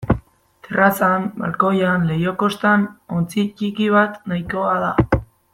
Terrazan, 0.67 1.27
balkoian, 1.43 2.09
leiho-koskan 2.13 2.89
ontzi 3.19 3.47
ttiki 3.53 3.93
bat 4.01 4.21
nahikoa 4.33 4.77
da. 4.87 5.23